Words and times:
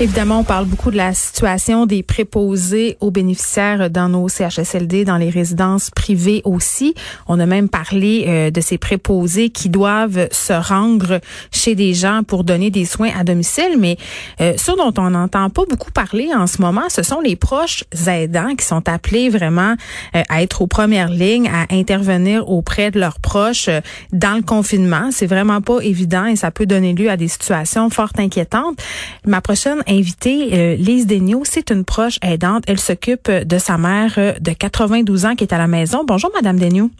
Évidemment, 0.00 0.40
on 0.40 0.44
parle 0.44 0.64
beaucoup 0.64 0.90
de 0.90 0.96
la 0.96 1.12
situation 1.14 1.86
des 1.86 2.02
préposés 2.02 2.96
aux 3.00 3.12
bénéficiaires 3.12 3.88
dans 3.88 4.08
nos 4.08 4.28
CHSLD, 4.28 5.04
dans 5.04 5.18
les 5.18 5.30
résidences 5.30 5.90
privées 5.90 6.40
aussi. 6.44 6.94
On 7.28 7.38
a 7.38 7.46
même 7.46 7.68
parlé 7.68 8.24
euh, 8.26 8.50
de 8.50 8.60
ces 8.60 8.78
préposés 8.78 9.50
qui 9.50 9.68
doivent 9.68 10.28
se 10.32 10.52
rendre 10.54 11.20
chez 11.52 11.76
des 11.76 11.94
gens 11.94 12.22
pour 12.26 12.42
donner 12.42 12.70
des 12.70 12.84
soins 12.84 13.10
à 13.16 13.22
domicile. 13.22 13.76
Mais 13.78 13.96
euh, 14.40 14.54
ce 14.56 14.72
dont 14.72 14.92
on 14.98 15.10
n'entend 15.10 15.50
pas 15.50 15.62
beaucoup 15.68 15.92
parler 15.92 16.30
en 16.34 16.46
ce 16.48 16.60
moment, 16.62 16.88
ce 16.88 17.02
sont 17.02 17.20
les 17.20 17.36
proches 17.36 17.84
aidants 18.08 18.56
qui 18.56 18.64
sont 18.64 18.88
appelés 18.88 19.28
vraiment 19.28 19.76
euh, 20.16 20.22
à 20.28 20.42
être 20.42 20.62
aux 20.62 20.66
premières 20.66 21.10
lignes, 21.10 21.48
à 21.48 21.72
intervenir 21.72 22.48
auprès 22.48 22.90
de 22.90 22.98
leurs 22.98 23.20
proches 23.20 23.68
euh, 23.68 23.80
dans 24.12 24.34
le 24.36 24.42
confinement. 24.42 25.10
C'est 25.12 25.26
vraiment 25.26 25.60
pas 25.60 25.78
évident 25.80 26.24
et 26.24 26.34
ça 26.34 26.50
peut 26.50 26.66
donner 26.66 26.92
lieu 26.92 27.10
à 27.10 27.16
des 27.16 27.28
situations 27.28 27.88
fort 27.90 28.10
inquiétantes. 28.18 28.82
Ma 29.26 29.40
prochaine 29.40 29.82
invitée, 29.92 30.48
euh, 30.52 30.76
Lise 30.76 31.06
Daigneault, 31.06 31.44
c'est 31.44 31.70
une 31.70 31.84
proche 31.84 32.18
aidante. 32.22 32.64
Elle 32.66 32.80
s'occupe 32.80 33.30
de 33.30 33.58
sa 33.58 33.78
mère 33.78 34.14
euh, 34.18 34.32
de 34.40 34.52
92 34.52 35.26
ans 35.26 35.34
qui 35.34 35.44
est 35.44 35.52
à 35.52 35.58
la 35.58 35.68
maison. 35.68 36.04
Bonjour, 36.04 36.30
Madame 36.34 36.58
Daigneault. 36.58 36.90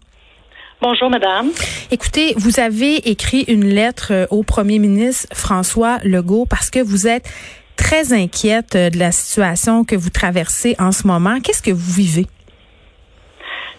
Bonjour, 0.82 1.08
madame. 1.10 1.50
Écoutez, 1.92 2.34
vous 2.36 2.58
avez 2.58 3.08
écrit 3.08 3.44
une 3.46 3.66
lettre 3.66 4.08
euh, 4.10 4.26
au 4.32 4.42
premier 4.42 4.80
ministre 4.80 5.28
François 5.32 5.98
Legault 6.02 6.44
parce 6.44 6.70
que 6.70 6.80
vous 6.80 7.06
êtes 7.06 7.30
très 7.76 8.12
inquiète 8.12 8.74
euh, 8.74 8.90
de 8.90 8.98
la 8.98 9.12
situation 9.12 9.84
que 9.84 9.94
vous 9.94 10.10
traversez 10.10 10.74
en 10.80 10.90
ce 10.90 11.06
moment. 11.06 11.38
Qu'est-ce 11.38 11.62
que 11.62 11.70
vous 11.70 11.92
vivez? 11.92 12.26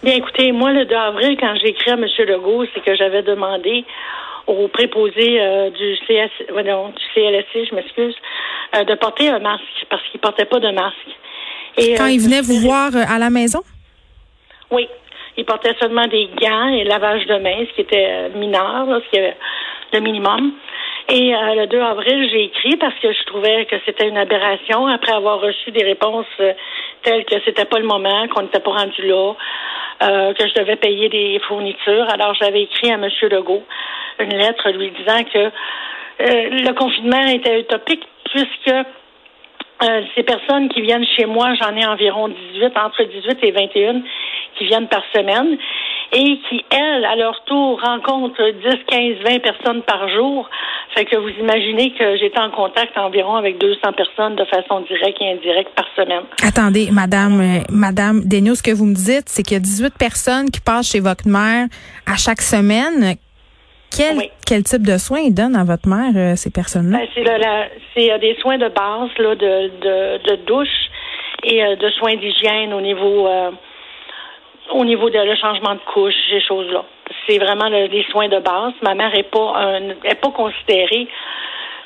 Bien, 0.02 0.14
écoutez, 0.14 0.50
moi, 0.52 0.72
le 0.72 0.86
2 0.86 0.94
avril, 0.94 1.36
quand 1.38 1.54
j'ai 1.60 1.68
écrit 1.68 1.90
à 1.90 1.94
M. 1.94 2.06
Legault, 2.26 2.64
c'est 2.72 2.82
que 2.82 2.96
j'avais 2.96 3.22
demandé 3.22 3.84
aux 4.46 4.68
préposés 4.68 5.40
euh, 5.40 5.70
du, 5.70 5.96
CS, 6.06 6.52
ouais, 6.52 6.62
non, 6.62 6.88
du 6.88 7.04
CLSC, 7.14 7.68
je 7.70 7.74
m'excuse, 7.74 8.14
euh, 8.76 8.84
de 8.84 8.94
porter 8.94 9.28
un 9.28 9.38
masque 9.38 9.86
parce 9.90 10.02
qu'ils 10.10 10.20
portaient 10.20 10.44
pas 10.44 10.60
de 10.60 10.70
masque. 10.70 10.96
Et, 11.76 11.94
Quand 11.94 12.06
euh, 12.06 12.10
il 12.10 12.20
venait 12.20 12.40
vous 12.40 12.60
voir 12.60 12.94
euh, 12.94 13.02
à 13.08 13.18
la 13.18 13.30
maison? 13.30 13.60
Oui. 14.70 14.88
Ils 15.36 15.44
portaient 15.44 15.74
seulement 15.80 16.06
des 16.06 16.28
gants 16.40 16.68
et 16.68 16.84
lavage 16.84 17.26
de 17.26 17.36
mains, 17.38 17.64
ce 17.68 17.74
qui 17.74 17.80
était 17.80 18.06
euh, 18.08 18.28
mineur, 18.38 18.86
là, 18.86 19.00
ce 19.04 19.10
qui 19.10 19.16
est 19.16 19.36
le 19.92 20.00
minimum. 20.00 20.52
Et 21.08 21.34
euh, 21.34 21.54
le 21.54 21.66
2 21.66 21.80
avril, 21.80 22.30
j'ai 22.30 22.44
écrit 22.44 22.76
parce 22.76 22.94
que 23.00 23.12
je 23.12 23.24
trouvais 23.24 23.66
que 23.66 23.76
c'était 23.84 24.08
une 24.08 24.16
aberration 24.16 24.86
après 24.86 25.12
avoir 25.12 25.40
reçu 25.40 25.70
des 25.70 25.84
réponses 25.84 26.26
euh, 26.40 26.52
telles 27.02 27.24
que 27.26 27.34
c'était 27.44 27.66
pas 27.66 27.78
le 27.78 27.86
moment, 27.86 28.26
qu'on 28.28 28.42
n'était 28.42 28.60
pas 28.60 28.70
rendu 28.70 29.02
là, 29.02 29.34
euh, 30.02 30.32
que 30.32 30.48
je 30.48 30.54
devais 30.54 30.76
payer 30.76 31.10
des 31.10 31.38
fournitures. 31.46 32.06
Alors 32.10 32.34
j'avais 32.34 32.62
écrit 32.62 32.90
à 32.90 32.94
M. 32.94 33.08
Legault 33.30 33.64
une 34.20 34.36
lettre 34.36 34.70
lui 34.70 34.90
disant 34.90 35.24
que 35.24 35.38
euh, 35.38 35.50
le 36.20 36.72
confinement 36.74 37.26
était 37.26 37.60
utopique 37.60 38.06
puisque 38.30 38.74
euh, 39.82 40.02
ces 40.14 40.22
personnes 40.22 40.68
qui 40.68 40.82
viennent 40.82 41.06
chez 41.16 41.26
moi, 41.26 41.54
j'en 41.60 41.74
ai 41.76 41.84
environ 41.84 42.28
18, 42.28 42.72
entre 42.76 43.02
18 43.02 43.38
et 43.42 43.50
21 43.50 44.02
qui 44.56 44.66
viennent 44.66 44.88
par 44.88 45.02
semaine 45.14 45.58
et 46.12 46.38
qui, 46.48 46.64
elles, 46.70 47.04
à 47.04 47.16
leur 47.16 47.42
tour, 47.44 47.80
rencontrent 47.82 48.50
10, 48.62 48.84
15, 48.86 49.32
20 49.32 49.38
personnes 49.40 49.82
par 49.82 50.08
jour. 50.08 50.48
Fait 50.94 51.04
que 51.04 51.16
vous 51.16 51.30
imaginez 51.40 51.92
que 51.98 52.16
j'étais 52.18 52.38
en 52.38 52.50
contact 52.50 52.96
environ 52.96 53.34
avec 53.34 53.58
200 53.58 53.80
personnes 53.96 54.36
de 54.36 54.44
façon 54.44 54.80
directe 54.82 55.20
et 55.20 55.32
indirecte 55.32 55.74
par 55.74 55.86
semaine. 55.96 56.22
Attendez, 56.46 56.90
Madame, 56.92 57.40
euh, 57.40 57.60
Madame 57.68 58.20
Daigneault, 58.24 58.54
ce 58.54 58.62
que 58.62 58.70
vous 58.70 58.86
me 58.86 58.94
dites, 58.94 59.24
c'est 59.26 59.42
qu'il 59.42 59.54
y 59.54 59.56
a 59.56 59.60
18 59.60 59.94
personnes 59.98 60.50
qui 60.50 60.60
passent 60.60 60.92
chez 60.92 61.00
votre 61.00 61.26
mère 61.26 61.66
à 62.06 62.16
chaque 62.16 62.42
semaine. 62.42 63.16
Quel, 63.96 64.16
Oui. 64.18 64.30
quel 64.46 64.62
type 64.64 64.82
de 64.86 64.98
soins 64.98 65.20
ils 65.20 65.34
donnent 65.34 65.56
à 65.56 65.64
votre 65.64 65.88
mère, 65.88 66.12
euh, 66.16 66.36
ces 66.36 66.50
personnes-là? 66.50 66.98
Ben, 66.98 67.08
c'est 67.14 67.22
la- 67.24 67.68
c'est, 67.94 68.18
des 68.18 68.34
soins 68.40 68.58
de 68.58 68.68
base, 68.68 69.10
là, 69.18 69.34
de, 69.34 69.70
de, 69.80 70.30
de 70.30 70.36
douche 70.46 70.88
et 71.44 71.62
euh, 71.64 71.76
de 71.76 71.88
soins 71.90 72.16
d'hygiène 72.16 72.72
au 72.74 72.80
niveau 72.80 73.28
euh, 73.28 73.50
au 74.70 74.84
niveau 74.84 75.10
de 75.10 75.18
le 75.18 75.36
changement 75.36 75.74
de 75.74 75.80
couche, 75.92 76.14
ces 76.30 76.40
choses-là. 76.40 76.84
C'est 77.28 77.38
vraiment 77.38 77.68
le- 77.68 77.86
les 77.86 78.02
soins 78.10 78.28
de 78.28 78.38
base. 78.38 78.72
Ma 78.82 78.94
mère 78.94 79.14
est 79.14 79.30
pas 79.30 79.52
un, 79.56 79.90
est 80.04 80.20
pas 80.20 80.30
considérée 80.30 81.06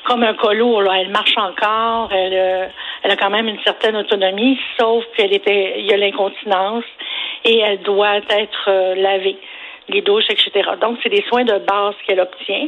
comme 0.05 0.23
un 0.23 0.33
colo. 0.33 0.79
Là. 0.81 0.93
Elle 1.01 1.09
marche 1.09 1.37
encore. 1.37 2.09
Elle, 2.13 2.33
euh, 2.33 2.67
elle 3.03 3.11
a 3.11 3.15
quand 3.17 3.29
même 3.29 3.47
une 3.49 3.59
certaine 3.63 3.97
autonomie, 3.97 4.57
sauf 4.79 5.03
qu'elle 5.15 5.33
était, 5.33 5.75
il 5.79 5.85
y 5.87 5.93
a 5.93 5.97
l'incontinence 5.97 6.85
et 7.45 7.59
elle 7.59 7.79
doit 7.81 8.17
être 8.17 8.95
lavée, 8.95 9.37
les 9.89 10.01
douches, 10.01 10.29
etc. 10.29 10.51
Donc, 10.81 10.97
c'est 11.03 11.09
des 11.09 11.23
soins 11.27 11.43
de 11.43 11.57
base 11.59 11.95
qu'elle 12.05 12.19
obtient. 12.19 12.67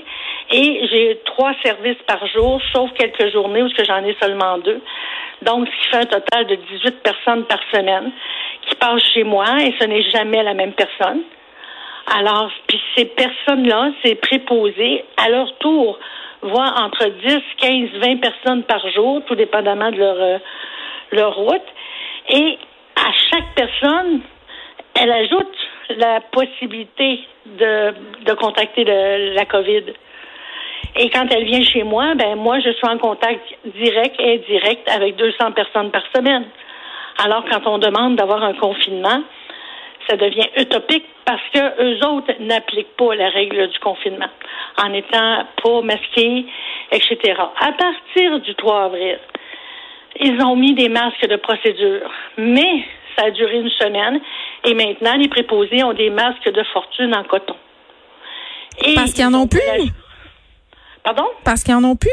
Et 0.51 0.87
j'ai 0.91 1.21
trois 1.25 1.53
services 1.63 2.01
par 2.07 2.25
jour, 2.27 2.61
sauf 2.73 2.91
quelques 2.93 3.31
journées 3.31 3.63
où 3.63 3.69
j'en 3.85 4.03
ai 4.03 4.15
seulement 4.21 4.57
deux. 4.59 4.81
Donc, 5.41 5.67
ce 5.67 5.71
qui 5.71 5.87
fait 5.89 5.97
un 5.97 6.05
total 6.05 6.47
de 6.47 6.55
18 6.55 7.03
personnes 7.03 7.45
par 7.45 7.59
semaine 7.71 8.11
qui 8.67 8.75
passent 8.75 9.03
chez 9.13 9.23
moi 9.23 9.45
et 9.61 9.73
ce 9.79 9.85
n'est 9.85 10.03
jamais 10.03 10.43
la 10.43 10.53
même 10.53 10.73
personne. 10.73 11.21
Alors, 12.17 12.51
puis 12.67 12.81
ces 12.95 13.05
personnes-là, 13.05 13.91
ces 14.03 14.15
préposés, 14.15 15.05
à 15.17 15.29
leur 15.29 15.55
tour, 15.57 15.99
voient 16.41 16.73
entre 16.77 17.05
10, 17.05 17.39
15, 17.57 17.89
20 18.01 18.17
personnes 18.17 18.63
par 18.63 18.87
jour, 18.89 19.21
tout 19.27 19.35
dépendamment 19.35 19.91
de 19.91 19.97
leur, 19.97 20.17
euh, 20.19 20.37
leur 21.11 21.35
route. 21.35 21.61
Et 22.29 22.57
à 22.95 23.11
chaque 23.29 23.55
personne, 23.55 24.21
elle 24.95 25.11
ajoute 25.11 25.57
la 25.89 26.21
possibilité 26.21 27.19
de, 27.45 27.93
de 28.25 28.33
contacter 28.33 28.83
la 28.83 29.45
COVID. 29.45 29.83
Et 30.95 31.09
quand 31.09 31.27
elle 31.31 31.45
vient 31.45 31.63
chez 31.63 31.83
moi, 31.83 32.15
ben 32.15 32.35
moi, 32.35 32.59
je 32.59 32.71
suis 32.71 32.87
en 32.87 32.97
contact 32.97 33.41
direct 33.77 34.15
et 34.19 34.35
indirect 34.35 34.89
avec 34.89 35.15
200 35.15 35.51
personnes 35.53 35.91
par 35.91 36.03
semaine. 36.13 36.45
Alors, 37.23 37.45
quand 37.49 37.65
on 37.67 37.77
demande 37.77 38.15
d'avoir 38.15 38.43
un 38.43 38.53
confinement, 38.53 39.23
ça 40.09 40.17
devient 40.17 40.47
utopique 40.57 41.05
parce 41.25 41.41
que 41.53 41.83
eux 41.83 42.05
autres 42.07 42.33
n'appliquent 42.39 42.95
pas 42.97 43.15
la 43.15 43.29
règle 43.29 43.67
du 43.67 43.79
confinement 43.79 44.29
en 44.77 44.93
étant 44.93 45.45
pas 45.63 45.81
masqués, 45.81 46.45
etc. 46.91 47.17
À 47.59 47.71
partir 47.73 48.39
du 48.39 48.55
3 48.55 48.83
avril, 48.85 49.19
ils 50.19 50.41
ont 50.43 50.55
mis 50.55 50.73
des 50.73 50.89
masques 50.89 51.27
de 51.27 51.35
procédure, 51.37 52.11
mais 52.37 52.83
ça 53.17 53.25
a 53.25 53.31
duré 53.31 53.57
une 53.59 53.69
semaine 53.71 54.19
et 54.65 54.73
maintenant 54.73 55.15
les 55.17 55.27
préposés 55.27 55.83
ont 55.83 55.93
des 55.93 56.09
masques 56.09 56.49
de 56.49 56.63
fortune 56.73 57.15
en 57.15 57.23
coton. 57.23 57.55
Et 58.85 58.95
Parce 58.95 59.13
qu'ils 59.13 59.25
en 59.25 59.33
ont 59.33 59.47
plus? 59.47 59.61
Pardon? 61.03 61.27
Parce 61.43 61.63
qu'ils 61.63 61.75
en 61.75 61.83
ont 61.83 61.95
plus? 61.95 62.09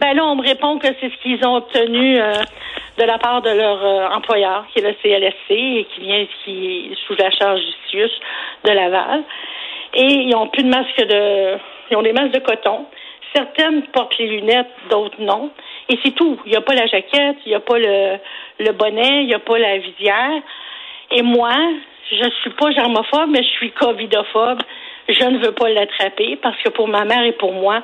Ben 0.00 0.14
là, 0.14 0.24
on 0.24 0.36
me 0.36 0.42
répond 0.42 0.78
que 0.78 0.88
c'est 1.00 1.10
ce 1.10 1.22
qu'ils 1.22 1.46
ont 1.46 1.56
obtenu 1.56 2.20
euh, 2.20 2.32
de 2.98 3.04
la 3.04 3.18
part 3.18 3.40
de 3.42 3.50
leur 3.50 3.84
euh, 3.84 4.08
employeur, 4.08 4.66
qui 4.72 4.80
est 4.80 4.82
le 4.82 4.94
CLSC, 5.02 5.50
et 5.50 5.86
qui 5.94 6.00
vient 6.00 6.26
qui 6.44 6.90
est 6.90 7.06
sous 7.06 7.14
la 7.14 7.30
charge 7.30 7.60
du 7.60 7.72
CIUS 7.88 8.10
de 8.64 8.70
Laval. 8.70 9.22
Et 9.94 10.04
ils 10.04 10.34
ont 10.34 10.48
plus 10.48 10.64
de 10.64 10.68
masques 10.68 11.06
de. 11.06 11.56
Ils 11.90 11.96
ont 11.96 12.02
des 12.02 12.12
masques 12.12 12.32
de 12.32 12.40
coton. 12.40 12.86
Certaines 13.34 13.82
portent 13.92 14.16
les 14.18 14.26
lunettes, 14.26 14.70
d'autres 14.90 15.20
non. 15.20 15.50
Et 15.92 15.98
c'est 16.02 16.14
tout. 16.14 16.38
Il 16.46 16.50
n'y 16.52 16.56
a 16.56 16.62
pas 16.62 16.74
la 16.74 16.86
jaquette, 16.86 17.36
il 17.44 17.50
n'y 17.50 17.54
a 17.54 17.60
pas 17.60 17.78
le, 17.78 18.16
le 18.60 18.72
bonnet, 18.72 19.20
il 19.22 19.26
n'y 19.26 19.34
a 19.34 19.38
pas 19.38 19.58
la 19.58 19.76
visière. 19.76 20.40
Et 21.10 21.20
moi, 21.22 21.52
je 22.10 22.30
suis 22.40 22.50
pas 22.50 22.70
germophobe, 22.70 23.28
mais 23.28 23.42
je 23.42 23.48
suis 23.58 23.70
covidophobe. 23.72 24.60
Je 25.08 25.24
ne 25.24 25.38
veux 25.44 25.52
pas 25.52 25.68
l'attraper 25.68 26.38
parce 26.42 26.56
que 26.62 26.70
pour 26.70 26.88
ma 26.88 27.04
mère 27.04 27.22
et 27.24 27.32
pour 27.32 27.52
moi, 27.52 27.82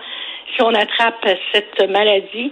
si 0.55 0.63
on 0.63 0.73
attrape 0.75 1.27
cette 1.53 1.91
maladie, 1.91 2.51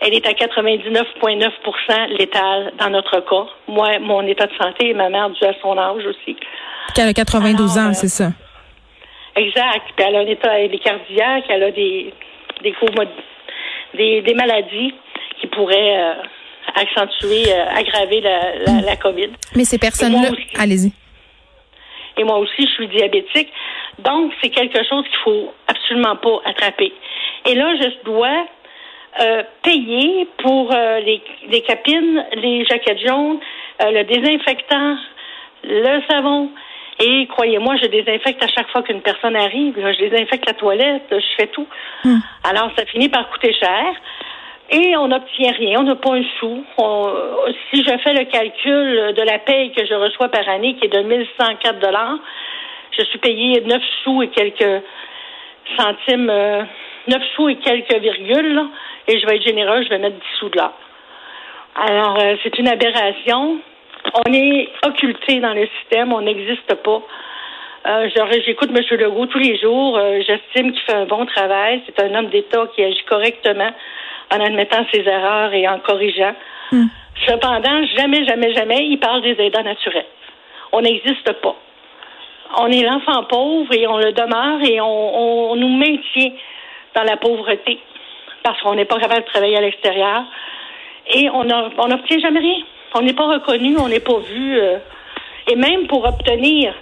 elle 0.00 0.12
est 0.14 0.26
à 0.26 0.32
99,9% 0.32 2.08
létale 2.18 2.72
dans 2.78 2.90
notre 2.90 3.20
cas. 3.20 3.46
Moi, 3.68 3.98
mon 4.00 4.26
état 4.26 4.46
de 4.46 4.54
santé 4.60 4.88
et 4.90 4.94
ma 4.94 5.08
mère 5.08 5.30
dû 5.30 5.44
à 5.44 5.52
son 5.62 5.78
âge 5.78 6.04
aussi. 6.04 6.36
Qu'elle 6.94 7.08
a 7.08 7.12
92 7.12 7.78
Alors, 7.78 7.86
ans, 7.86 7.90
euh, 7.90 7.94
c'est 7.94 8.08
ça. 8.08 8.30
Exact. 9.36 9.82
Puis 9.96 10.06
elle 10.06 10.16
a 10.16 10.20
un 10.20 10.26
état 10.26 10.58
elle 10.58 10.74
est 10.74 10.78
cardiaque, 10.78 11.44
elle 11.48 11.62
a 11.62 11.70
des 11.70 12.12
des, 12.62 12.72
comod- 12.72 13.08
des, 13.96 14.22
des 14.22 14.34
maladies 14.34 14.94
qui 15.40 15.46
pourraient 15.48 15.98
euh, 15.98 16.14
accentuer, 16.74 17.52
euh, 17.52 17.66
aggraver 17.74 18.20
la, 18.20 18.80
la, 18.82 18.96
COVID. 18.96 19.30
Mais 19.54 19.64
ces 19.64 19.78
personnes-là, 19.78 20.30
allez-y. 20.58 20.92
Et 22.18 22.24
moi 22.24 22.38
aussi, 22.38 22.62
je 22.62 22.72
suis 22.72 22.88
diabétique. 22.88 23.52
Donc, 23.98 24.32
c'est 24.42 24.50
quelque 24.50 24.78
chose 24.88 25.04
qu'il 25.04 25.18
faut 25.24 25.52
absolument 25.68 26.16
pas 26.16 26.40
attraper. 26.44 26.92
Et 27.44 27.54
là, 27.54 27.74
je 27.76 28.04
dois 28.04 28.46
euh, 29.20 29.42
payer 29.62 30.26
pour 30.38 30.72
les, 30.72 31.22
les 31.48 31.60
capines, 31.62 32.24
les 32.36 32.64
jaquettes 32.64 33.06
jaunes, 33.06 33.38
le 33.80 34.02
désinfectant, 34.04 34.96
le 35.64 36.00
savon. 36.08 36.50
Et 36.98 37.26
croyez-moi, 37.26 37.76
je 37.82 37.88
désinfecte 37.88 38.42
à 38.42 38.48
chaque 38.48 38.70
fois 38.70 38.82
qu'une 38.82 39.02
personne 39.02 39.36
arrive. 39.36 39.74
je 39.76 40.08
désinfecte 40.08 40.46
la 40.46 40.54
toilette, 40.54 41.04
je 41.10 41.36
fais 41.36 41.48
tout. 41.48 41.66
Hmm. 42.04 42.18
Alors, 42.44 42.70
ça 42.76 42.86
finit 42.86 43.08
par 43.08 43.28
coûter 43.30 43.52
cher. 43.52 43.84
Et 44.70 44.96
on 44.96 45.08
n'obtient 45.08 45.52
rien, 45.52 45.78
on 45.80 45.84
n'a 45.84 45.94
pas 45.94 46.14
un 46.14 46.24
sou. 46.40 46.64
si 47.70 47.84
je 47.84 47.98
fais 47.98 48.14
le 48.14 48.24
calcul 48.24 49.14
de 49.14 49.22
la 49.22 49.38
paye 49.38 49.70
que 49.70 49.86
je 49.86 49.94
reçois 49.94 50.28
par 50.28 50.48
année, 50.48 50.74
qui 50.74 50.86
est 50.86 50.88
de 50.88 51.02
1104 51.02 51.78
dollars, 51.78 52.18
je 52.98 53.04
suis 53.04 53.18
payé 53.18 53.60
9 53.60 53.82
sous 54.02 54.22
et 54.22 54.28
quelques 54.28 54.82
centimes, 55.78 56.26
9 56.26 56.28
euh, 56.30 56.64
sous 57.34 57.48
et 57.48 57.56
quelques 57.56 57.94
virgules, 57.94 58.62
et 59.06 59.20
je 59.20 59.26
vais 59.26 59.36
être 59.36 59.46
généreux, 59.46 59.82
je 59.84 59.88
vais 59.88 59.98
mettre 59.98 60.16
10 60.16 60.22
sous 60.38 60.48
de 60.48 60.56
là. 60.56 60.72
Alors, 61.76 62.18
euh, 62.18 62.34
c'est 62.42 62.58
une 62.58 62.68
aberration. 62.68 63.58
On 64.24 64.32
est 64.32 64.68
occulté 64.86 65.40
dans 65.40 65.52
le 65.52 65.68
système, 65.78 66.12
on 66.12 66.22
n'existe 66.22 66.74
pas. 66.74 67.02
Euh, 67.86 68.08
J'écoute 68.44 68.70
M. 68.74 68.98
Legault 68.98 69.26
tous 69.26 69.38
les 69.38 69.58
jours. 69.58 69.98
Euh, 69.98 70.20
j'estime 70.26 70.72
qu'il 70.72 70.80
fait 70.82 70.94
un 70.94 71.04
bon 71.04 71.26
travail. 71.26 71.82
C'est 71.86 72.02
un 72.02 72.14
homme 72.14 72.28
d'État 72.28 72.66
qui 72.74 72.82
agit 72.82 73.04
correctement 73.04 73.70
en 74.32 74.40
admettant 74.40 74.84
ses 74.92 75.06
erreurs 75.06 75.52
et 75.52 75.68
en 75.68 75.78
corrigeant. 75.80 76.34
Hmm. 76.72 76.86
Cependant, 77.26 77.84
jamais, 77.96 78.24
jamais, 78.24 78.54
jamais, 78.54 78.86
il 78.86 78.98
parle 78.98 79.22
des 79.22 79.36
aidants 79.38 79.62
naturels. 79.62 80.06
On 80.72 80.80
n'existe 80.80 81.30
pas. 81.40 81.56
On 82.58 82.70
est 82.70 82.82
l'enfant 82.82 83.24
pauvre 83.24 83.72
et 83.72 83.86
on 83.86 83.98
le 83.98 84.12
demeure 84.12 84.60
et 84.62 84.80
on, 84.80 85.50
on 85.52 85.56
nous 85.56 85.76
maintient 85.76 86.32
dans 86.94 87.04
la 87.04 87.16
pauvreté 87.16 87.78
parce 88.42 88.60
qu'on 88.62 88.74
n'est 88.74 88.84
pas 88.84 88.98
capable 88.98 89.22
de 89.22 89.30
travailler 89.30 89.56
à 89.58 89.60
l'extérieur 89.60 90.24
et 91.12 91.28
on 91.30 91.44
n'obtient 91.44 92.18
jamais 92.18 92.40
rien. 92.40 92.62
On 92.98 93.02
n'est 93.02 93.12
pas 93.12 93.26
reconnu, 93.26 93.76
on 93.78 93.88
n'est 93.88 94.00
pas 94.00 94.18
vu. 94.18 94.58
Euh, 94.58 94.78
et 95.48 95.54
même 95.54 95.86
pour 95.86 96.06
obtenir 96.06 96.74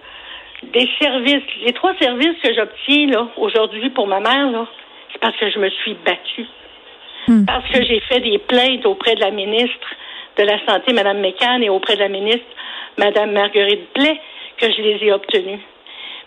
des 0.63 0.89
services, 1.01 1.43
les 1.65 1.73
trois 1.73 1.95
services 1.99 2.37
que 2.41 2.55
j'obtiens 2.55 3.09
là 3.09 3.27
aujourd'hui 3.37 3.91
pour 3.91 4.07
ma 4.07 4.21
mère, 4.21 4.51
là, 4.51 4.67
c'est 5.13 5.19
parce 5.19 5.37
que 5.37 5.51
je 5.51 5.59
me 5.59 5.69
suis 5.71 5.95
battue. 6.07 6.47
Hmm. 7.27 7.45
Parce 7.47 7.69
que 7.69 7.83
j'ai 7.83 8.01
fait 8.01 8.21
des 8.21 8.39
plaintes 8.39 8.87
auprès 8.87 9.17
de 9.17 9.21
la 9.21 9.33
ministre 9.33 9.89
de 10.37 10.45
la 10.45 10.65
Santé, 10.67 10.93
Mme 10.93 11.21
McCann, 11.21 11.63
et 11.63 11.69
auprès 11.69 11.97
de 11.97 12.01
la 12.01 12.09
ministre, 12.09 12.47
Mme 12.97 13.33
Marguerite 13.33 13.89
Blais, 13.95 14.21
que 14.59 14.71
je 14.71 14.83
les 14.83 15.05
ai 15.05 15.13
obtenues. 15.13 15.61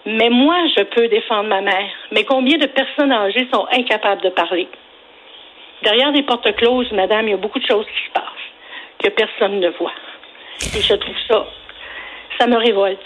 Mais 0.05 0.29
moi, 0.29 0.55
je 0.77 0.83
peux 0.83 1.07
défendre 1.07 1.49
ma 1.49 1.61
mère. 1.61 1.89
Mais 2.11 2.23
combien 2.23 2.57
de 2.57 2.67
personnes 2.67 3.11
âgées 3.11 3.47
sont 3.53 3.67
incapables 3.71 4.21
de 4.21 4.29
parler? 4.29 4.67
Derrière 5.83 6.11
des 6.11 6.23
portes 6.23 6.53
closes, 6.55 6.91
madame, 6.91 7.27
il 7.27 7.31
y 7.31 7.33
a 7.33 7.37
beaucoup 7.37 7.59
de 7.59 7.67
choses 7.67 7.85
qui 7.85 8.07
se 8.07 8.13
passent 8.13 8.36
que 8.99 9.09
personne 9.09 9.59
ne 9.59 9.69
voit. 9.77 9.93
Et 10.75 10.81
je 10.81 10.93
trouve 10.95 11.15
ça, 11.27 11.45
ça 12.39 12.47
me 12.47 12.57
révolte. 12.57 12.99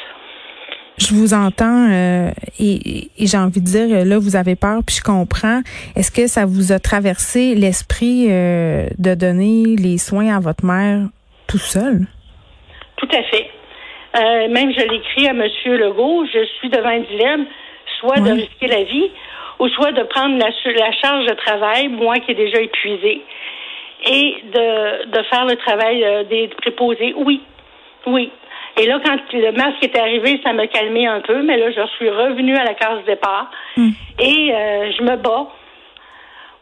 Je 0.97 1.15
vous 1.15 1.33
entends 1.33 1.89
euh, 1.89 2.29
et, 2.59 3.07
j'ai 3.17 3.37
envie 3.37 3.61
de 3.61 3.65
dire, 3.65 4.05
là, 4.05 4.19
vous 4.19 4.35
avez 4.35 4.55
peur, 4.55 4.81
puis 4.85 4.97
je 4.97 5.01
comprends. 5.01 5.61
Est-ce 5.95 6.11
que 6.11 6.27
ça 6.27 6.45
vous 6.45 6.71
a 6.71 6.79
traversé 6.79 7.55
l'esprit 7.55 8.27
euh, 8.29 8.85
de 8.99 9.15
donner 9.15 9.75
les 9.77 9.97
soins 9.97 10.35
à 10.35 10.39
votre 10.39 10.63
mère 10.63 11.07
tout 11.47 11.57
seul? 11.57 12.05
Tout 12.97 13.09
à 13.11 13.23
fait. 13.23 13.49
Euh, 14.15 14.49
même 14.49 14.71
je 14.73 14.81
l'écris 14.81 15.27
à 15.27 15.31
M. 15.31 15.43
Legault, 15.65 16.25
je 16.25 16.45
suis 16.59 16.69
devant 16.69 16.89
un 16.89 16.99
dilemme, 16.99 17.45
soit 17.99 18.19
de 18.19 18.31
risquer 18.31 18.67
la 18.67 18.83
vie 18.83 19.09
ou 19.59 19.69
soit 19.69 19.93
de 19.93 20.03
prendre 20.03 20.37
la, 20.37 20.49
la 20.49 20.91
charge 20.91 21.25
de 21.25 21.33
travail, 21.33 21.87
moi 21.87 22.19
qui 22.19 22.31
est 22.31 22.35
déjà 22.35 22.59
épuisée, 22.59 23.21
et 24.03 24.43
de, 24.53 25.05
de 25.11 25.23
faire 25.23 25.45
le 25.45 25.55
travail 25.57 26.25
des 26.29 26.47
préposés. 26.49 27.13
Oui, 27.15 27.41
oui. 28.07 28.31
Et 28.77 28.85
là, 28.85 28.99
quand 29.03 29.17
le 29.33 29.51
masque 29.51 29.83
est 29.83 29.97
arrivé, 29.97 30.39
ça 30.43 30.53
m'a 30.53 30.67
calmé 30.67 31.05
un 31.05 31.19
peu, 31.21 31.41
mais 31.41 31.57
là, 31.57 31.71
je 31.71 31.85
suis 31.97 32.09
revenue 32.09 32.55
à 32.55 32.63
la 32.63 32.73
case 32.73 33.03
départ 33.05 33.51
hmm. 33.75 33.89
et 34.19 34.53
euh, 34.53 34.91
je 34.97 35.03
me 35.03 35.17
bats. 35.17 35.47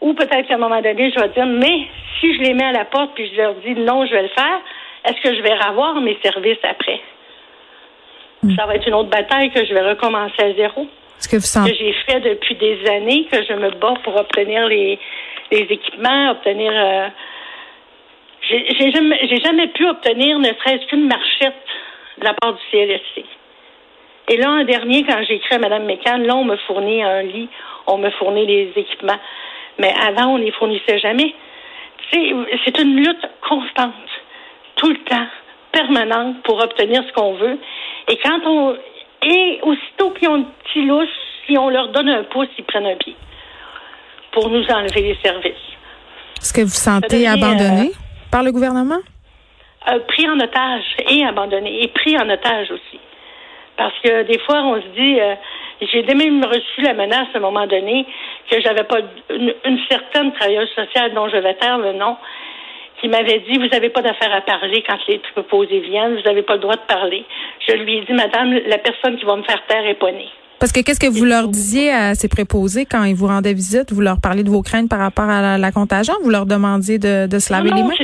Ou 0.01 0.13
peut-être 0.13 0.47
qu'à 0.47 0.55
un 0.55 0.57
moment 0.57 0.81
donné, 0.81 1.11
je 1.11 1.19
vais 1.19 1.29
dire, 1.29 1.45
mais 1.45 1.87
si 2.19 2.33
je 2.35 2.41
les 2.41 2.53
mets 2.53 2.65
à 2.65 2.71
la 2.71 2.85
porte 2.85 3.11
puis 3.13 3.29
je 3.31 3.37
leur 3.37 3.53
dis 3.55 3.73
non, 3.75 4.05
je 4.05 4.11
vais 4.11 4.23
le 4.23 4.29
faire, 4.29 4.61
est-ce 5.05 5.21
que 5.21 5.35
je 5.35 5.41
vais 5.41 5.53
revoir 5.53 6.01
mes 6.01 6.17
services 6.23 6.57
après? 6.63 6.99
Hmm. 8.41 8.55
Ça 8.55 8.65
va 8.65 8.75
être 8.75 8.87
une 8.87 8.95
autre 8.95 9.09
bataille 9.09 9.51
que 9.51 9.63
je 9.65 9.73
vais 9.73 9.87
recommencer 9.87 10.41
à 10.41 10.53
zéro. 10.53 10.87
Ce 11.19 11.27
que 11.27 11.35
vous 11.35 11.41
sentez? 11.41 11.71
Que 11.71 11.77
j'ai 11.77 11.93
fait 12.07 12.21
depuis 12.21 12.55
des 12.55 12.79
années, 12.89 13.27
que 13.31 13.43
je 13.43 13.53
me 13.53 13.71
bats 13.71 13.95
pour 14.03 14.15
obtenir 14.15 14.67
les, 14.67 14.97
les 15.51 15.67
équipements, 15.69 16.31
obtenir. 16.31 16.71
Euh, 16.73 17.07
j'ai 18.41 18.91
jamais, 18.91 19.67
pu 19.67 19.87
obtenir 19.87 20.39
ne 20.39 20.47
serait-ce 20.47 20.85
qu'une 20.87 21.07
marchette 21.07 21.53
de 22.17 22.23
la 22.23 22.33
part 22.33 22.53
du 22.53 22.59
CLSC. 22.71 23.25
Et 24.29 24.37
là, 24.37 24.49
un 24.49 24.63
dernier, 24.63 25.03
quand 25.03 25.21
j'ai 25.27 25.35
écrit 25.35 25.55
à 25.55 25.59
Mme 25.59 25.85
Mécan, 25.85 26.17
là, 26.17 26.35
on 26.35 26.45
me 26.45 26.55
fournit 26.57 27.03
un 27.03 27.23
lit, 27.23 27.49
on 27.87 27.97
me 27.97 28.09
fournit 28.11 28.45
les 28.45 28.71
équipements. 28.75 29.19
Mais 29.77 29.93
avant, 30.01 30.33
on 30.33 30.37
ne 30.37 30.45
les 30.45 30.51
fournissait 30.51 30.99
jamais. 30.99 31.33
C'est 32.11 32.81
une 32.81 32.95
lutte 32.95 33.27
constante, 33.47 33.93
tout 34.75 34.89
le 34.89 34.97
temps, 35.03 35.27
permanente, 35.71 36.41
pour 36.43 36.59
obtenir 36.63 37.03
ce 37.07 37.13
qu'on 37.13 37.33
veut. 37.33 37.59
Et 38.07 38.17
quand 38.17 38.39
on. 38.45 38.77
Et 39.21 39.59
aussitôt 39.63 40.11
qu'ils 40.11 40.29
ont 40.29 40.35
un 40.35 40.45
petit 40.63 40.85
lousse, 40.85 41.09
si 41.45 41.57
on 41.57 41.69
leur 41.69 41.89
donne 41.89 42.09
un 42.09 42.23
pouce, 42.23 42.47
ils 42.57 42.63
prennent 42.63 42.85
un 42.85 42.95
pied 42.95 43.15
pour 44.31 44.49
nous 44.49 44.65
enlever 44.65 45.01
les 45.01 45.17
services. 45.23 45.69
Est-ce 46.41 46.53
que 46.53 46.61
vous 46.61 46.67
sentez 46.69 47.27
abandonné 47.27 47.89
euh, 47.89 48.29
par 48.31 48.43
le 48.43 48.51
gouvernement? 48.51 48.99
Euh, 49.89 49.99
pris 50.07 50.27
en 50.29 50.39
otage 50.39 50.83
et 51.09 51.25
abandonné 51.25 51.83
et 51.83 51.87
pris 51.89 52.17
en 52.17 52.29
otage 52.29 52.71
aussi. 52.71 52.99
Parce 53.77 53.93
que 54.03 54.23
des 54.23 54.39
fois, 54.39 54.61
on 54.63 54.81
se 54.81 54.87
dit, 54.87 55.19
euh, 55.19 55.35
j'ai 55.81 56.03
même 56.13 56.43
reçu 56.43 56.81
la 56.81 56.93
menace 56.93 57.27
à 57.33 57.37
un 57.37 57.41
moment 57.41 57.65
donné 57.65 58.05
que 58.49 58.59
j'avais 58.61 58.83
pas 58.83 58.99
une, 59.29 59.79
certaine 59.89 60.33
travailleuse 60.33 60.69
sociale 60.75 61.13
dont 61.13 61.29
je 61.29 61.37
vais 61.37 61.53
taire 61.55 61.77
le 61.77 61.93
nom 61.93 62.17
qui 62.99 63.07
m'avait 63.07 63.39
dit, 63.39 63.57
vous 63.57 63.67
n'avez 63.67 63.89
pas 63.89 64.01
d'affaire 64.01 64.33
à 64.33 64.41
parler 64.41 64.83
quand 64.85 64.97
les 65.07 65.19
proposés 65.33 65.79
viennent, 65.79 66.15
vous 66.15 66.23
n'avez 66.23 66.41
pas 66.41 66.55
le 66.55 66.59
droit 66.59 66.75
de 66.75 66.93
parler. 66.93 67.23
Je 67.65 67.73
lui 67.75 67.97
ai 67.97 68.01
dit, 68.01 68.11
madame, 68.11 68.59
la 68.67 68.77
personne 68.77 69.17
qui 69.17 69.23
va 69.23 69.37
me 69.37 69.43
faire 69.43 69.65
taire 69.67 69.85
est 69.85 69.93
pas 69.93 70.11
née. 70.11 70.27
Parce 70.59 70.73
que 70.73 70.81
qu'est-ce 70.81 70.99
que 70.99 71.07
vous 71.07 71.23
leur 71.23 71.47
disiez 71.47 71.91
à 71.91 72.15
ces 72.15 72.27
préposés 72.27 72.85
quand 72.85 73.03
ils 73.05 73.15
vous 73.15 73.27
rendaient 73.27 73.53
visite? 73.53 73.93
Vous 73.93 74.01
leur 74.01 74.17
parliez 74.21 74.43
de 74.43 74.49
vos 74.49 74.61
craintes 74.61 74.89
par 74.89 74.99
rapport 74.99 75.29
à 75.29 75.57
la, 75.57 75.71
contagion? 75.71 76.13
Vous 76.21 76.29
leur 76.29 76.45
demandiez 76.45 76.99
de, 76.99 77.27
de 77.27 77.39
se 77.39 77.53
laver 77.53 77.69
les 77.71 77.83
mains? 77.83 77.95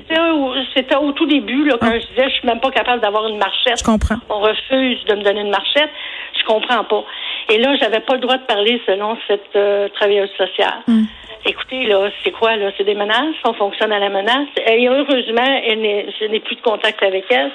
C'était 0.74 0.96
au, 0.96 1.12
tout 1.12 1.26
début, 1.26 1.66
là, 1.66 1.76
quand 1.80 1.88
ah. 1.92 2.00
je 2.00 2.08
disais 2.08 2.30
je 2.30 2.36
suis 2.36 2.48
même 2.48 2.60
pas 2.60 2.72
capable 2.72 3.02
d'avoir 3.02 3.28
une 3.28 3.38
marchette. 3.38 3.80
Je 3.80 3.84
comprends. 3.84 4.16
On 4.30 4.40
refuse 4.40 5.04
de 5.06 5.16
me 5.16 5.24
donner 5.24 5.42
une 5.42 5.50
marchette. 5.50 5.90
Je 6.38 6.46
comprends 6.46 6.84
pas. 6.84 7.04
Et 7.50 7.58
là, 7.58 7.76
j'avais 7.80 8.00
pas 8.02 8.14
le 8.14 8.20
droit 8.20 8.38
de 8.38 8.44
parler 8.44 8.82
selon 8.86 9.18
cette 9.28 9.56
euh, 9.56 9.88
travailleuse 9.90 10.32
sociale. 10.38 10.82
Hmm. 10.88 11.04
Écoutez, 11.46 11.86
là, 11.86 12.10
c'est 12.24 12.32
quoi, 12.32 12.56
là? 12.56 12.72
C'est 12.78 12.84
des 12.84 12.96
menaces? 12.96 13.36
On 13.46 13.54
fonctionne 13.54 13.92
à 13.92 14.00
la 14.00 14.10
menace? 14.10 14.48
Et 14.68 14.88
heureusement, 14.88 15.62
elle 15.66 16.12
je 16.20 16.26
n'ai 16.26 16.40
plus 16.40 16.56
de 16.56 16.62
contact 16.62 17.04
avec 17.04 17.26
elle. 17.30 17.52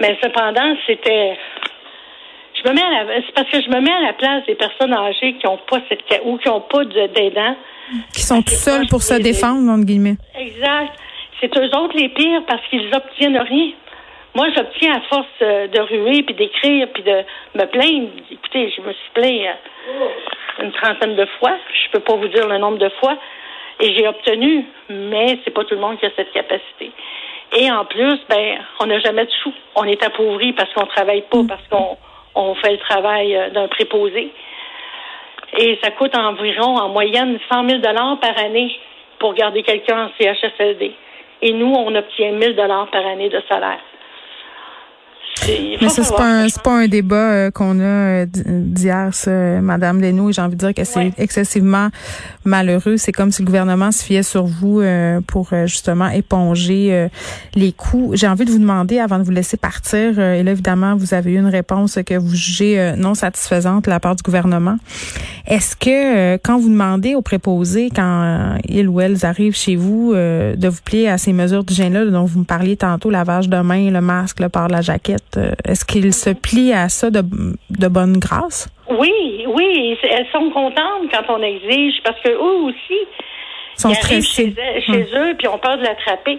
Mais 0.00 0.16
cependant, 0.22 0.76
c'était 0.86 1.36
je 2.58 2.68
me 2.68 2.74
mets 2.74 2.82
à 2.82 3.04
la, 3.04 3.14
c'est 3.26 3.34
parce 3.34 3.50
que 3.50 3.60
je 3.60 3.68
me 3.68 3.80
mets 3.80 3.92
à 3.92 4.00
la 4.00 4.12
place 4.12 4.44
des 4.46 4.54
personnes 4.54 4.92
âgées 4.92 5.34
qui 5.34 5.46
ont 5.46 5.58
pas 5.68 5.80
cette 5.88 6.02
ou 6.24 6.38
qui 6.38 6.48
ont 6.48 6.60
pas 6.60 6.84
d'aidants. 6.84 7.56
Qui 8.12 8.22
sont 8.22 8.42
tout 8.42 8.54
seuls 8.54 8.86
pour 8.88 9.02
se 9.02 9.14
défendre, 9.14 9.70
entre 9.70 9.84
guillemets. 9.84 10.16
Exact. 10.38 10.92
C'est 11.40 11.56
eux 11.56 11.70
autres 11.76 11.96
les 11.96 12.08
pires 12.08 12.42
parce 12.46 12.62
qu'ils 12.68 12.88
obtiennent 12.94 13.38
rien. 13.38 13.70
Moi, 14.34 14.48
j'obtiens 14.54 14.94
à 14.94 15.00
force 15.02 15.26
euh, 15.42 15.68
de 15.68 15.80
ruer, 15.80 16.22
puis 16.22 16.34
d'écrire, 16.34 16.88
puis 16.92 17.02
de 17.02 17.24
me 17.54 17.64
plaindre. 17.64 18.10
Écoutez, 18.30 18.72
je 18.76 18.82
me 18.82 18.92
suis 18.92 19.10
plaint 19.14 19.56
euh, 19.90 20.64
une 20.64 20.72
trentaine 20.72 21.16
de 21.16 21.26
fois. 21.38 21.56
Je 21.72 21.90
peux 21.92 22.00
pas 22.00 22.14
vous 22.14 22.28
dire 22.28 22.46
le 22.46 22.58
nombre 22.58 22.78
de 22.78 22.90
fois. 23.00 23.16
Et 23.80 23.94
j'ai 23.94 24.06
obtenu, 24.06 24.64
mais 24.90 25.38
c'est 25.44 25.52
pas 25.52 25.64
tout 25.64 25.74
le 25.74 25.80
monde 25.80 25.98
qui 25.98 26.06
a 26.06 26.10
cette 26.16 26.32
capacité. 26.32 26.90
Et 27.56 27.70
en 27.70 27.84
plus, 27.84 28.18
ben, 28.28 28.58
on 28.80 28.86
n'a 28.86 28.98
jamais 28.98 29.24
de 29.24 29.30
sous. 29.42 29.54
On 29.76 29.84
est 29.84 30.02
appauvri 30.04 30.52
parce 30.52 30.72
qu'on 30.74 30.86
travaille 30.86 31.22
pas, 31.22 31.42
parce 31.48 31.66
qu'on 31.70 31.96
on 32.38 32.54
fait 32.54 32.72
le 32.72 32.78
travail 32.78 33.36
euh, 33.36 33.50
d'un 33.50 33.68
préposé. 33.68 34.32
Et 35.56 35.78
ça 35.82 35.90
coûte 35.92 36.16
environ, 36.16 36.76
en 36.76 36.88
moyenne, 36.88 37.38
100 37.50 37.68
000 37.68 37.80
par 38.20 38.38
année 38.38 38.74
pour 39.18 39.34
garder 39.34 39.62
quelqu'un 39.62 40.06
en 40.06 40.10
CHSLD. 40.18 40.92
Et 41.42 41.52
nous, 41.52 41.72
on 41.72 41.94
obtient 41.94 42.32
1 42.34 42.40
000 42.40 42.54
par 42.92 43.06
année 43.06 43.28
de 43.28 43.42
salaire. 43.48 43.80
Mais 45.46 45.88
ça, 45.88 46.02
c'est 46.02 46.14
pas, 46.14 46.44
un, 46.44 46.48
pas 46.48 46.78
un 46.78 46.88
débat 46.88 47.16
euh, 47.16 47.50
qu'on 47.50 47.78
a 47.80 47.82
euh, 47.82 48.26
d'hier, 48.26 49.10
ça, 49.12 49.30
Madame 49.60 50.00
Denou. 50.00 50.32
J'ai 50.32 50.42
envie 50.42 50.56
de 50.56 50.60
dire 50.60 50.74
que 50.74 50.84
c'est 50.84 51.12
excessivement 51.18 51.88
malheureux. 52.44 52.96
C'est 52.96 53.12
comme 53.12 53.30
si 53.30 53.42
le 53.42 53.46
gouvernement 53.46 53.92
se 53.92 54.02
fiait 54.02 54.22
sur 54.22 54.46
vous 54.46 54.80
euh, 54.80 55.20
pour 55.26 55.50
justement 55.66 56.08
éponger 56.08 57.08
les 57.54 57.72
coûts. 57.72 58.12
J'ai 58.14 58.28
envie 58.28 58.44
de 58.44 58.50
vous 58.50 58.58
demander, 58.58 58.98
avant 58.98 59.18
de 59.18 59.24
vous 59.24 59.30
laisser 59.30 59.56
partir, 59.56 60.18
et 60.18 60.42
là, 60.42 60.52
évidemment, 60.52 60.96
vous 60.96 61.14
avez 61.14 61.32
eu 61.32 61.38
une 61.38 61.46
réponse 61.46 61.98
que 62.06 62.14
vous 62.14 62.34
jugez 62.34 62.94
non 62.96 63.14
satisfaisante 63.14 63.84
de 63.84 63.90
la 63.90 64.00
part 64.00 64.16
du 64.16 64.22
gouvernement. 64.22 64.76
Est-ce 65.46 65.76
que 65.76 66.36
quand 66.38 66.58
vous 66.58 66.68
demandez 66.68 67.14
aux 67.14 67.22
préposés, 67.22 67.90
quand 67.94 68.56
ils 68.68 68.88
ou 68.88 69.00
elles 69.00 69.24
arrivent 69.24 69.56
chez 69.56 69.76
vous, 69.76 70.14
de 70.14 70.68
vous 70.68 70.80
plier 70.84 71.08
à 71.08 71.18
ces 71.18 71.32
mesures 71.32 71.64
d'hygiène-là 71.64 72.06
dont 72.06 72.24
vous 72.24 72.40
me 72.40 72.44
parliez 72.44 72.76
tantôt, 72.76 73.10
lavage 73.10 73.48
de 73.48 73.58
main, 73.58 73.90
le 73.90 74.00
masque, 74.00 74.40
le 74.40 74.48
port 74.48 74.68
de 74.68 74.72
la 74.72 74.80
jaquette, 74.80 75.27
est-ce 75.36 75.84
qu'ils 75.84 76.12
se 76.12 76.30
plient 76.30 76.72
à 76.72 76.88
ça 76.88 77.10
de, 77.10 77.20
de 77.20 77.88
bonne 77.88 78.18
grâce? 78.18 78.68
Oui, 78.88 79.44
oui. 79.46 79.98
Elles 80.02 80.26
sont 80.32 80.50
contentes 80.50 81.10
quand 81.12 81.24
on 81.28 81.42
exige 81.42 82.00
parce 82.04 82.20
que 82.20 82.30
eux 82.30 82.62
aussi, 82.64 82.98
sont 83.76 83.90
ils 83.90 84.22
chez, 84.22 84.54
chez 84.80 85.06
eux 85.14 85.34
puis 85.38 85.48
on 85.48 85.58
peur 85.58 85.76
de 85.76 85.82
l'attraper. 85.82 86.38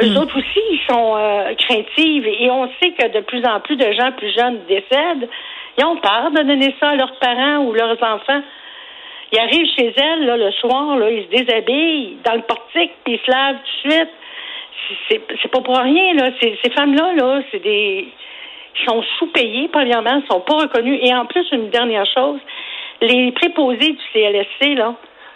Eux 0.00 0.16
autres 0.16 0.38
aussi, 0.38 0.60
ils 0.70 0.80
sont 0.88 1.16
euh, 1.16 1.54
craintifs 1.54 2.24
et 2.24 2.50
on 2.50 2.68
sait 2.80 2.92
que 2.92 3.08
de 3.08 3.20
plus 3.20 3.44
en 3.44 3.58
plus 3.60 3.76
de 3.76 3.92
gens 3.92 4.12
plus 4.12 4.32
jeunes 4.32 4.60
décèdent. 4.68 5.28
Ils 5.76 5.84
ont 5.84 5.96
peur 5.96 6.30
de 6.30 6.42
donner 6.42 6.74
ça 6.78 6.90
à 6.90 6.96
leurs 6.96 7.18
parents 7.18 7.64
ou 7.64 7.72
leurs 7.72 8.00
enfants. 8.02 8.42
Ils 9.32 9.38
arrivent 9.38 9.68
chez 9.76 9.92
elles 9.96 10.24
là, 10.24 10.36
le 10.36 10.52
soir, 10.52 10.96
là, 10.96 11.10
ils 11.10 11.24
se 11.24 11.28
déshabillent 11.30 12.16
dans 12.24 12.34
le 12.34 12.42
portique, 12.42 12.92
puis 13.04 13.14
ils 13.14 13.20
se 13.26 13.30
lavent 13.30 13.56
tout 13.56 13.88
de 13.88 13.92
suite 13.92 14.10
c'est 15.08 15.50
pas 15.50 15.60
pour 15.60 15.76
rien, 15.76 16.14
là. 16.14 16.30
Ces 16.40 16.70
femmes-là, 16.70 17.12
là, 17.14 17.42
c'est 17.50 17.62
des. 17.62 18.08
sont 18.86 19.02
sous-payées, 19.18 19.68
premièrement, 19.68 20.22
sont 20.30 20.40
pas 20.40 20.56
reconnues. 20.56 20.98
Et 21.02 21.14
en 21.14 21.26
plus, 21.26 21.46
une 21.52 21.70
dernière 21.70 22.06
chose, 22.06 22.40
les 23.00 23.32
préposés 23.32 23.92
du 23.92 24.02
CLSC, 24.12 24.76
là, 24.76 24.94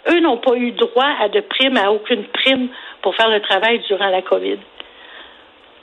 eux 0.09 0.19
n'ont 0.19 0.37
pas 0.37 0.55
eu 0.55 0.71
droit 0.71 1.09
à 1.21 1.29
de 1.29 1.39
prime, 1.39 1.77
à 1.77 1.91
aucune 1.91 2.23
prime 2.25 2.69
pour 3.01 3.15
faire 3.15 3.29
le 3.29 3.41
travail 3.41 3.79
durant 3.87 4.09
la 4.09 4.21
COVID. 4.21 4.57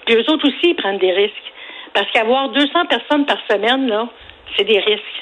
Puis 0.06 0.16
eux 0.16 0.30
autres 0.30 0.48
aussi, 0.48 0.70
ils 0.70 0.76
prennent 0.76 0.98
des 0.98 1.12
risques. 1.12 1.52
Parce 1.94 2.10
qu'avoir 2.12 2.50
200 2.50 2.86
personnes 2.86 3.26
par 3.26 3.38
semaine, 3.50 3.88
là, 3.88 4.08
c'est 4.56 4.64
des 4.64 4.78
risques. 4.78 5.19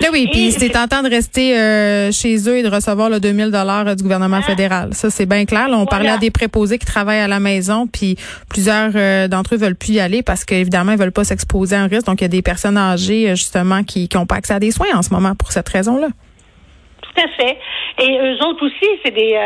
Ben 0.00 0.08
oui, 0.12 0.28
puis 0.30 0.50
c'est 0.52 0.68
tentant 0.68 1.02
de 1.02 1.08
rester 1.08 1.58
euh, 1.58 2.12
chez 2.12 2.36
eux 2.48 2.58
et 2.58 2.62
de 2.62 2.68
recevoir 2.68 3.08
le 3.08 3.18
2000 3.18 3.50
dollars 3.50 3.96
du 3.96 4.02
gouvernement 4.02 4.40
ah. 4.40 4.42
fédéral. 4.42 4.92
Ça, 4.92 5.08
c'est 5.08 5.26
bien 5.26 5.46
clair. 5.46 5.68
on 5.70 5.86
parlait 5.86 6.10
à 6.10 6.18
des 6.18 6.30
préposés 6.30 6.78
qui 6.78 6.84
travaillent 6.84 7.20
à 7.20 7.28
la 7.28 7.40
maison, 7.40 7.86
puis 7.86 8.16
plusieurs 8.50 8.90
euh, 8.94 9.26
d'entre 9.26 9.54
eux 9.54 9.58
veulent 9.58 9.76
plus 9.76 9.94
y 9.94 10.00
aller 10.00 10.22
parce 10.22 10.44
qu'évidemment, 10.44 10.92
ils 10.92 10.98
veulent 10.98 11.12
pas 11.12 11.24
s'exposer 11.24 11.76
à 11.76 11.80
un 11.80 11.86
risque. 11.86 12.06
Donc, 12.06 12.20
il 12.20 12.24
y 12.24 12.26
a 12.26 12.28
des 12.28 12.42
personnes 12.42 12.76
âgées, 12.76 13.30
euh, 13.30 13.34
justement, 13.36 13.82
qui 13.84 14.08
n'ont 14.14 14.26
pas 14.26 14.36
accès 14.36 14.54
à 14.54 14.60
des 14.60 14.70
soins 14.70 14.94
en 14.94 15.02
ce 15.02 15.12
moment 15.14 15.34
pour 15.34 15.50
cette 15.50 15.68
raison-là. 15.68 16.08
Tout 17.02 17.22
à 17.22 17.28
fait. 17.28 17.58
Et 18.02 18.18
eux 18.18 18.46
autres 18.46 18.66
aussi, 18.66 18.90
c'est 19.02 19.12
des, 19.12 19.38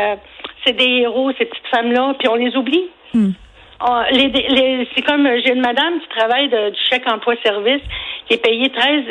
c'est 0.65 0.73
des 0.73 1.03
héros, 1.03 1.31
ces 1.37 1.45
petites 1.45 1.67
femmes-là, 1.71 2.15
puis 2.19 2.27
on 2.27 2.35
les 2.35 2.53
oublie. 2.57 2.83
Hmm. 3.13 3.31
Ah, 3.79 4.05
c'est 4.11 5.01
comme 5.03 5.27
j'ai 5.43 5.53
une 5.53 5.61
madame 5.61 5.99
qui 6.01 6.07
travaille 6.09 6.49
du 6.49 6.77
chèque 6.89 7.07
emploi-service 7.07 7.81
qui 8.27 8.33
est 8.33 8.43
payée 8.43 8.69
13 8.69 9.05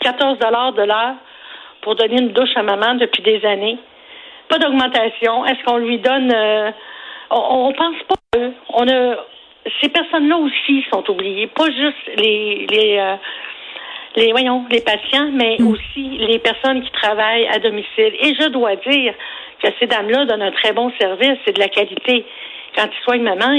14 0.00 0.38
dollars 0.38 0.72
de 0.72 0.82
l'heure 0.82 1.14
pour 1.82 1.94
donner 1.94 2.20
une 2.20 2.32
douche 2.32 2.56
à 2.56 2.62
maman 2.62 2.94
depuis 2.94 3.22
des 3.22 3.44
années. 3.44 3.78
Pas 4.48 4.58
d'augmentation. 4.58 5.44
Est-ce 5.46 5.64
qu'on 5.64 5.78
lui 5.78 5.98
donne 5.98 6.32
euh, 6.32 6.70
on, 7.30 7.68
on, 7.68 7.72
pense 7.72 7.96
pas 8.08 8.16
à 8.34 8.38
eux. 8.38 8.52
On 8.74 8.88
a 8.88 9.16
ces 9.80 9.88
personnes-là 9.90 10.36
aussi 10.38 10.84
sont 10.92 11.08
oubliées, 11.10 11.46
pas 11.48 11.66
juste 11.66 12.16
les 12.16 12.66
les 12.70 12.98
euh, 12.98 13.16
les 14.16 14.32
voyons 14.32 14.64
les 14.70 14.80
patients, 14.80 15.30
mais 15.32 15.56
mm. 15.58 15.66
aussi 15.66 16.18
les 16.18 16.38
personnes 16.38 16.82
qui 16.82 16.90
travaillent 16.92 17.46
à 17.48 17.58
domicile. 17.58 18.14
Et 18.20 18.34
je 18.34 18.48
dois 18.48 18.76
dire 18.76 19.14
que 19.62 19.68
ces 19.78 19.86
dames-là 19.86 20.24
donnent 20.24 20.42
un 20.42 20.52
très 20.52 20.72
bon 20.72 20.90
service, 20.98 21.38
c'est 21.44 21.54
de 21.54 21.60
la 21.60 21.68
qualité. 21.68 22.24
Quand 22.74 22.86
ils 22.86 23.04
soignent 23.04 23.22
maman, 23.22 23.52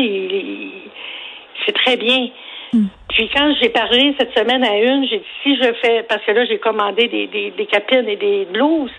c'est 1.66 1.74
très 1.74 1.98
bien. 1.98 2.30
Mm. 2.74 2.86
Puis 3.10 3.30
quand 3.36 3.54
j'ai 3.62 3.70
parlé 3.70 4.16
cette 4.18 4.38
semaine 4.38 4.64
à 4.64 4.78
une, 4.78 5.06
j'ai 5.08 5.20
dit 5.20 5.26
si 5.44 5.56
je 5.58 5.74
fais 5.82 6.04
parce 6.04 6.24
que 6.24 6.32
là 6.32 6.46
j'ai 6.46 6.60
commandé 6.60 7.08
des, 7.08 7.28
des, 7.28 7.52
des 7.52 7.66
capines 7.66 8.08
et 8.08 8.16
des 8.16 8.46
blouses. 8.46 8.92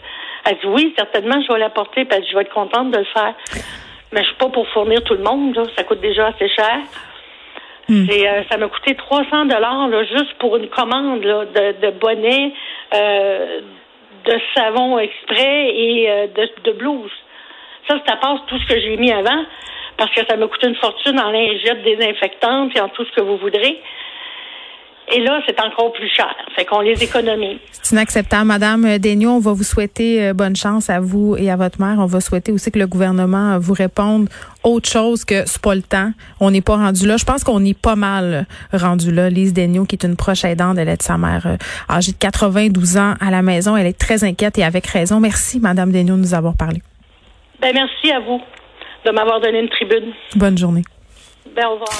Elle 0.45 0.57
dit 0.57 0.67
oui, 0.67 0.95
certainement 0.97 1.41
je 1.41 1.53
vais 1.53 1.59
l'apporter 1.59 2.05
parce 2.05 2.21
que 2.23 2.29
je 2.29 2.35
vais 2.35 2.43
être 2.43 2.53
contente 2.53 2.91
de 2.91 2.99
le 2.99 3.05
faire. 3.05 3.35
Mais 4.13 4.21
je 4.23 4.27
suis 4.27 4.37
pas 4.37 4.51
pour 4.51 4.69
fournir 4.69 5.03
tout 5.05 5.15
le 5.15 5.23
monde, 5.23 5.55
là. 5.55 5.63
ça 5.77 5.85
coûte 5.85 6.01
déjà 6.01 6.27
assez 6.27 6.49
cher. 6.49 6.81
Mm. 7.89 8.07
Euh, 8.11 8.43
ça 8.51 8.59
m'a 8.59 8.69
coûté 8.69 8.95
300 8.95 9.47
dollars 9.47 9.89
juste 10.05 10.35
pour 10.39 10.57
une 10.57 10.69
commande 10.69 11.25
là, 11.25 11.45
de, 11.47 11.87
de 11.87 11.91
bonnets, 11.93 12.53
euh, 12.95 13.61
de 14.25 14.39
savon 14.55 14.99
exprès 14.99 15.75
et 15.75 16.11
euh, 16.11 16.27
de, 16.29 16.71
de 16.71 16.73
blouse. 16.77 17.11
Ça, 17.89 17.97
ça 18.07 18.17
passe 18.17 18.41
tout 18.47 18.59
ce 18.59 18.67
que 18.67 18.81
j'ai 18.81 18.97
mis 18.97 19.11
avant 19.11 19.45
parce 19.97 20.15
que 20.15 20.25
ça 20.27 20.37
m'a 20.37 20.47
coûté 20.47 20.69
une 20.69 20.77
fortune 20.77 21.19
en 21.19 21.31
lingette 21.31 21.83
désinfectante 21.85 22.77
et 22.77 22.81
en 22.81 22.89
tout 22.89 23.05
ce 23.05 23.13
que 23.13 23.21
vous 23.21 23.37
voudrez. 23.37 23.81
Et 25.15 25.21
là, 25.21 25.41
c'est 25.47 25.61
encore 25.61 25.93
plus 25.93 26.09
cher. 26.09 26.35
Fait 26.55 26.65
qu'on 26.65 26.81
les 26.81 27.03
économise. 27.03 27.59
C'est 27.71 27.95
inacceptable. 27.95 28.47
Madame 28.47 28.99
Daigneault, 28.99 29.33
on 29.33 29.41
va 29.41 29.53
vous 29.53 29.65
souhaiter 29.65 30.25
euh, 30.25 30.33
bonne 30.33 30.57
chance 30.57 30.89
à 30.89 31.01
vous 31.01 31.37
et 31.37 31.51
à 31.51 31.57
votre 31.57 31.81
mère. 31.81 31.97
On 31.99 32.07
va 32.07 32.21
souhaiter 32.21 32.53
aussi 32.53 32.71
que 32.71 32.79
le 32.79 32.87
gouvernement 32.87 33.59
vous 33.59 33.75
réponde 33.75 34.29
autre 34.63 34.89
chose 34.89 35.25
que 35.25 35.45
c'est 35.45 35.61
pas 35.61 35.75
le 35.75 35.83
temps. 35.83 36.13
On 36.41 36.51
n'est 36.51 36.63
pas 36.63 36.77
rendu 36.77 37.07
là. 37.07 37.17
Je 37.17 37.25
pense 37.25 37.45
qu'on 37.45 37.63
est 37.65 37.79
pas 37.79 37.97
mal 37.97 38.47
rendu 38.73 39.13
là. 39.13 39.29
Lise 39.29 39.53
Daigneault, 39.53 39.85
qui 39.85 39.97
est 39.97 40.07
une 40.07 40.17
proche 40.17 40.45
aidante, 40.45 40.79
elle 40.79 40.89
est 40.89 40.97
de 40.97 41.03
sa 41.03 41.19
mère 41.19 41.47
euh, 41.47 41.57
âgée 41.91 42.13
de 42.13 42.19
92 42.19 42.97
ans 42.97 43.15
à 43.21 43.31
la 43.31 43.43
maison. 43.43 43.77
Elle 43.77 43.89
est 43.89 43.99
très 43.99 44.25
inquiète 44.25 44.57
et 44.59 44.65
avec 44.65 44.87
raison. 44.87 45.21
Merci, 45.21 45.61
Madame 45.61 45.91
Daigneault, 45.91 46.17
de 46.17 46.23
nous 46.23 46.35
avoir 46.35 46.57
parlé. 46.57 46.81
Ben, 47.61 47.73
merci 47.75 48.11
à 48.13 48.21
vous 48.21 48.41
de 49.05 49.11
m'avoir 49.11 49.41
donné 49.41 49.61
une 49.61 49.69
tribune. 49.69 50.13
Bonne 50.37 50.57
journée. 50.59 50.83
Ben, 51.55 51.67
au 51.67 51.73
revoir. 51.73 51.91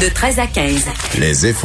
De 0.00 0.12
13 0.12 0.38
à 0.38 0.46
15. 0.46 0.88
Les 1.18 1.46
efforts 1.46 1.64